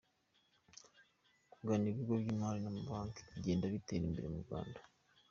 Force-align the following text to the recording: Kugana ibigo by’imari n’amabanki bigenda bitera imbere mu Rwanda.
Kugana 1.51 1.85
ibigo 1.91 2.13
by’imari 2.21 2.59
n’amabanki 2.61 3.19
bigenda 3.33 3.71
bitera 3.73 4.03
imbere 4.09 4.27
mu 4.33 4.39
Rwanda. 4.45 4.79